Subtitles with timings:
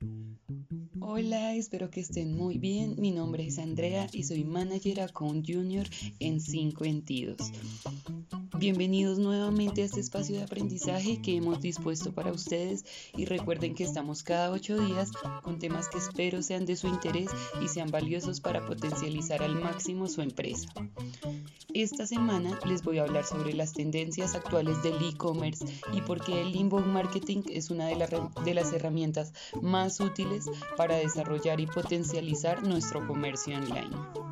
[0.00, 0.87] Doom, doom, doom.
[1.00, 2.94] Hola, espero que estén muy bien.
[2.98, 5.86] Mi nombre es Andrea y soy manager account junior
[6.18, 7.52] en 5 Sentidos.
[8.58, 12.84] Bienvenidos nuevamente a este espacio de aprendizaje que hemos dispuesto para ustedes
[13.16, 17.28] y recuerden que estamos cada ocho días con temas que espero sean de su interés
[17.62, 20.68] y sean valiosos para potencializar al máximo su empresa.
[21.74, 26.40] Esta semana les voy a hablar sobre las tendencias actuales del e-commerce y por qué
[26.40, 27.94] el inbound marketing es una de,
[28.44, 30.46] de las herramientas más útiles
[30.76, 34.27] para desarrollar y potencializar nuestro comercio online.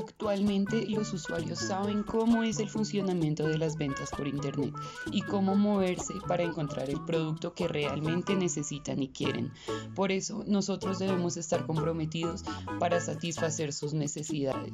[0.00, 4.72] Actualmente los usuarios saben cómo es el funcionamiento de las ventas por Internet
[5.12, 9.52] y cómo moverse para encontrar el producto que realmente necesitan y quieren.
[9.94, 12.44] Por eso nosotros debemos estar comprometidos
[12.78, 14.72] para satisfacer sus necesidades.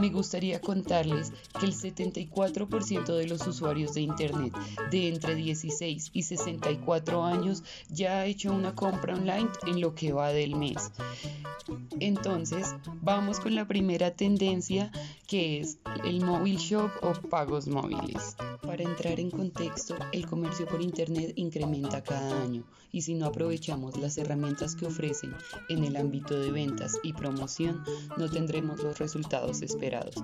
[0.00, 1.30] Me gustaría contarles
[1.60, 4.54] que el 74% de los usuarios de Internet
[4.90, 10.12] de entre 16 y 64 años ya ha hecho una compra online en lo que
[10.14, 10.90] va del mes.
[12.00, 14.90] Entonces, vamos con la primera tendencia
[15.26, 18.36] que es el móvil shop o pagos móviles.
[18.68, 23.96] Para entrar en contexto, el comercio por Internet incrementa cada año y si no aprovechamos
[23.96, 25.34] las herramientas que ofrecen
[25.70, 27.82] en el ámbito de ventas y promoción,
[28.18, 30.16] no tendremos los resultados esperados,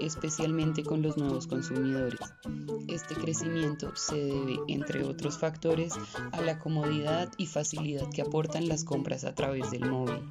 [0.00, 2.20] especialmente con los nuevos consumidores.
[2.86, 5.94] Este crecimiento se debe, entre otros factores,
[6.30, 10.22] a la comodidad y facilidad que aportan las compras a través del móvil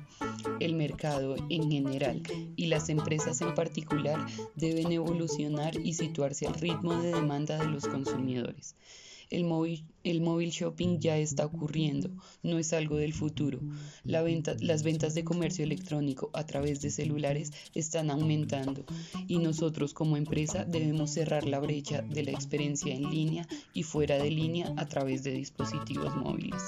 [0.60, 2.22] el mercado en general
[2.56, 7.88] y las empresas en particular deben evolucionar y situarse al ritmo de demanda de los
[7.88, 8.76] consumidores.
[9.30, 12.10] El móvil, el shopping ya está ocurriendo,
[12.44, 13.60] no es algo del futuro.
[14.06, 18.86] Las ventas de comercio electrónico a través de celulares están aumentando
[19.28, 24.18] y nosotros como empresa debemos cerrar la brecha de la experiencia en línea y fuera
[24.18, 26.62] de línea a través de dispositivos móviles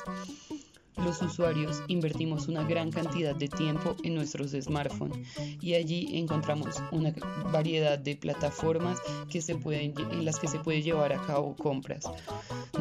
[0.97, 5.27] los usuarios invertimos una gran cantidad de tiempo en nuestros smartphones
[5.61, 7.13] y allí encontramos una
[7.51, 8.99] variedad de plataformas
[9.33, 12.05] en las que se puede llevar a cabo compras.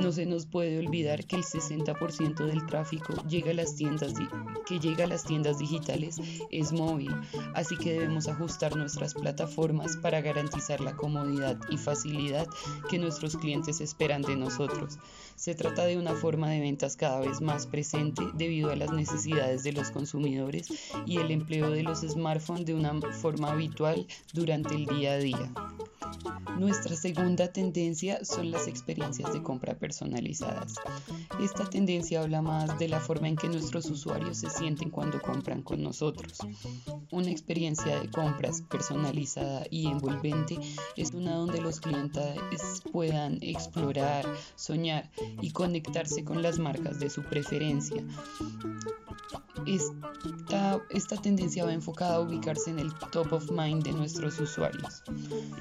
[0.00, 4.14] No se nos puede olvidar que el 60% del tráfico llega a las tiendas
[4.66, 7.14] que llega a las tiendas digitales es móvil,
[7.54, 12.46] así que debemos ajustar nuestras plataformas para garantizar la comodidad y facilidad
[12.90, 14.98] que nuestros clientes esperan de nosotros.
[15.36, 17.97] Se trata de una forma de ventas cada vez más presente
[18.34, 20.68] debido a las necesidades de los consumidores
[21.06, 25.52] y el empleo de los smartphones de una forma habitual durante el día a día.
[26.58, 30.74] Nuestra segunda tendencia son las experiencias de compra personalizadas.
[31.40, 35.62] Esta tendencia habla más de la forma en que nuestros usuarios se sienten cuando compran
[35.62, 36.38] con nosotros.
[37.12, 40.58] Una experiencia de compras personalizada y envolvente
[40.96, 44.26] es una donde los clientes puedan explorar,
[44.56, 45.10] soñar
[45.40, 47.87] y conectarse con las marcas de su preferencia.
[49.66, 55.02] Esta, esta, tendencia va enfocada a ubicarse en el top of mind de nuestros usuarios.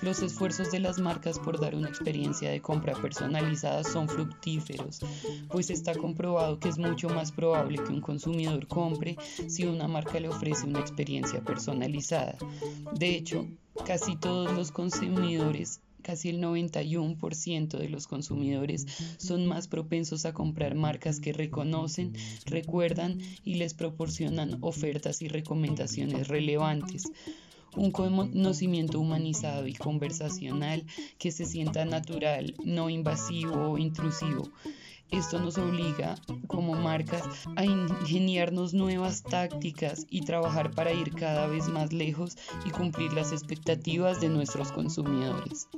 [0.02, 5.02] Los esfuerzos de las marcas por dar una experiencia de compra personalizada son fructíferos,
[5.50, 9.18] pues está comprobado que es mucho más probable que un consumidor compre
[9.48, 12.38] si una marca le ofrece una experiencia personalizada.
[12.94, 13.46] De hecho,
[13.86, 18.88] casi todos los consumidores casi el 91% de los consumidores
[19.18, 22.14] son más propensos a comprar marcas que reconocen,
[22.46, 27.12] recuerdan y les proporcionan ofertas y recomendaciones relevantes
[27.76, 30.86] un conocimiento humanizado y conversacional
[31.20, 34.50] que se sienta natural, no invasivo o intrusivo.
[35.12, 36.16] Esto nos obliga
[36.48, 37.24] como marcas
[37.56, 43.32] a ingeniarnos nuevas tácticas y trabajar para ir cada vez más lejos y cumplir las
[43.32, 45.70] expectativas de nuestros consumidores.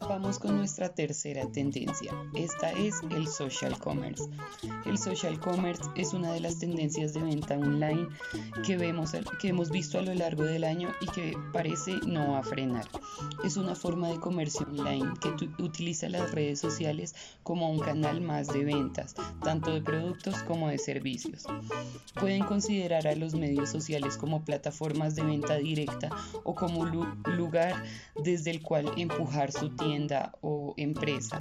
[0.00, 2.12] Vamos con nuestra tercera tendencia.
[2.34, 4.24] Esta es el social commerce.
[4.86, 8.08] El social commerce es una de las tendencias de venta online
[8.64, 12.42] que, vemos, que hemos visto a lo largo del año y que parece no va
[12.42, 12.86] frenar.
[13.44, 18.46] Es una forma de comercio online que utiliza las redes sociales como un canal más
[18.46, 21.44] de ventas, tanto de productos como de servicios.
[22.18, 26.10] Pueden considerar a los medios sociales como plataformas de venta directa
[26.44, 27.84] o como lugar
[28.22, 31.40] desde el cual empujar su tienda o empresa.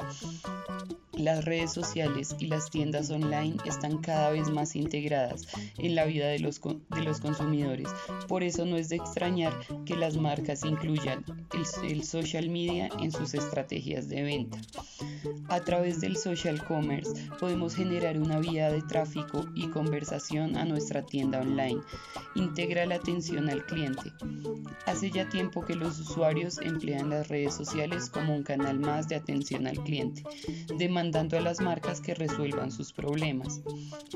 [1.17, 5.47] Las redes sociales y las tiendas online están cada vez más integradas
[5.77, 7.87] en la vida de los, de los consumidores.
[8.27, 9.53] Por eso no es de extrañar
[9.85, 11.23] que las marcas incluyan
[11.83, 14.59] el, social media en sus estrategias de venta.
[15.47, 21.05] A través del social commerce podemos generar una vía de tráfico y conversación a nuestra
[21.05, 21.81] tienda online.
[22.35, 24.11] Integra la atención al cliente.
[24.85, 29.15] Hace ya tiempo que los usuarios emplean las redes sociales como un canal más de
[29.15, 30.23] atención al cliente,
[31.05, 33.61] demandando a las marcas que resuelvan sus problemas.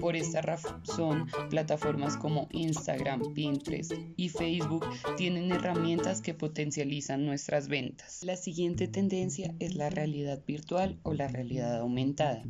[0.02, 4.84] Por esta razón, plataformas como Instagram, Pinterest y Facebook
[5.16, 8.24] tienen herramientas que potencializan nuestras ventas.
[8.24, 12.42] La siguiente tendencia es la realidad virtual o la realidad aumentada.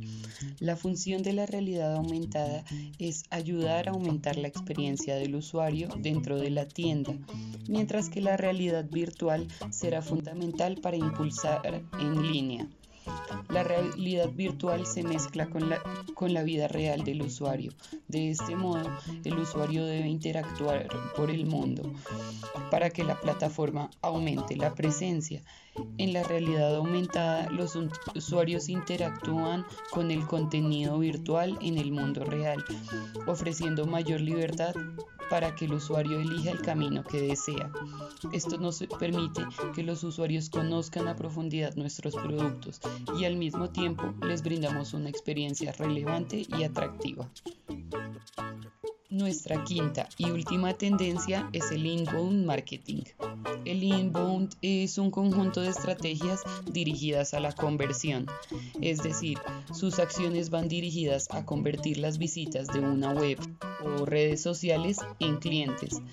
[0.59, 2.63] La función de la realidad aumentada
[2.97, 7.13] es ayudar a aumentar la experiencia del usuario dentro de la tienda,
[7.67, 12.69] mientras que la realidad virtual será fundamental para impulsar en línea.
[13.49, 15.81] La realidad virtual se mezcla con la,
[16.13, 17.71] con la vida real del usuario.
[18.07, 18.89] De este modo,
[19.23, 21.91] el usuario debe interactuar por el mundo
[22.69, 25.43] para que la plataforma aumente la presencia.
[25.97, 27.77] En la realidad aumentada, los
[28.15, 32.63] usuarios interactúan con el contenido virtual en el mundo real,
[33.27, 34.75] ofreciendo mayor libertad
[35.29, 37.71] para que el usuario elija el camino que desea.
[38.33, 39.43] Esto nos permite
[39.75, 42.81] que los usuarios conozcan a profundidad nuestros productos
[43.17, 47.29] y al mismo tiempo les brindamos una experiencia relevante y atractiva.
[49.11, 53.01] Nuestra quinta y última tendencia es el inbound marketing.
[53.65, 56.41] El inbound es un conjunto de estrategias
[56.71, 58.27] dirigidas a la conversión,
[58.81, 59.39] es decir,
[59.73, 63.39] sus acciones van dirigidas a convertir las visitas de una web
[63.83, 66.03] o redes sociales en clientes.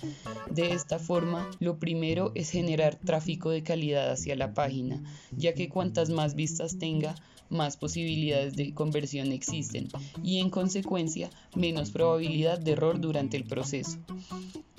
[0.50, 5.02] De esta forma, lo primero es generar tráfico de calidad hacia la página,
[5.32, 7.14] ya que cuantas más vistas tenga,
[7.50, 9.88] más posibilidades de conversión existen
[10.22, 13.98] y en consecuencia menos probabilidad de error durante el proceso.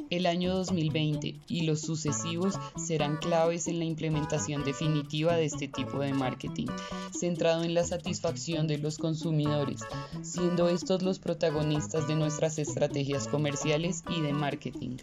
[0.10, 6.00] El año 2020 y los sucesivos serán claves en la implementación definitiva de este tipo
[6.00, 6.68] de marketing,
[7.12, 9.82] centrado en la satisfacción de los consumidores,
[10.22, 14.98] siendo estos los protagonistas de nuestras estrategias comerciales y de marketing.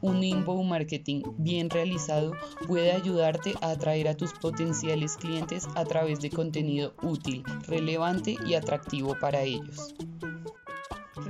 [0.00, 2.32] Un inbound marketing bien realizado
[2.66, 8.54] puede ayudarte a atraer a tus potenciales clientes a través de contenido útil, relevante y
[8.54, 9.94] atractivo para ellos.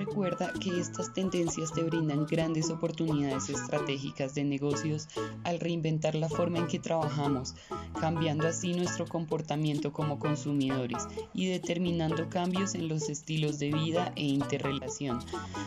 [0.08, 5.06] Recuerda que estas tendencias te brindan grandes oportunidades estratégicas de negocios
[5.44, 7.54] al reinventar la forma en que trabajamos,
[8.00, 14.24] cambiando así nuestro comportamiento como consumidores y determinando cambios en los estilos de vida e
[14.24, 15.18] interrelación.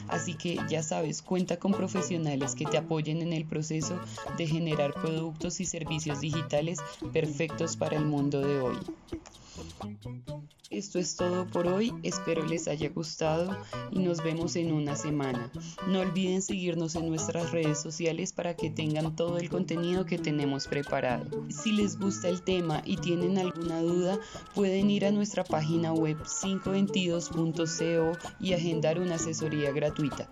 [0.07, 3.99] Así que ya sabes, cuenta con profesionales que te apoyen en el proceso
[4.39, 6.79] de generar productos y servicios digitales
[7.13, 8.77] perfectos para el mundo de hoy.
[10.71, 13.57] Esto es todo por hoy, espero les haya gustado
[13.91, 15.51] y nos vemos en una semana.
[15.85, 20.67] No olviden seguirnos en nuestras redes sociales para que tengan todo el contenido que tenemos
[20.67, 21.25] preparado.
[21.49, 24.17] Si les gusta el tema y tienen alguna duda,
[24.55, 30.29] pueden ir a nuestra página web 522.co y agendar una asesoría gratuita.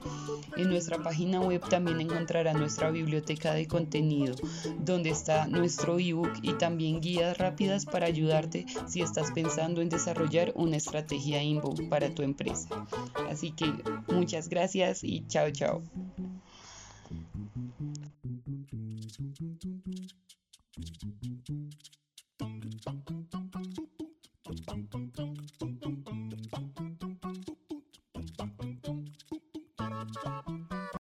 [0.56, 4.36] En nuestra página web también encontrará nuestra biblioteca de contenido,
[4.80, 10.52] donde está nuestro ebook y también guías rápidas para ayudarte si estás pensando en desarrollar
[10.56, 12.70] una estrategia inbound para tu empresa.
[13.30, 13.66] Así que
[14.08, 15.84] muchas gracias y chao chao.